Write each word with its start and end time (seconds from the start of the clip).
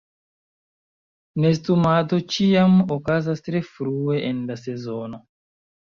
Nestumado 1.43 2.19
ĉiam 2.35 2.81
okazas 2.97 3.45
tre 3.49 3.61
frue 3.69 4.19
en 4.31 4.45
la 4.49 4.61
sezono. 4.67 5.25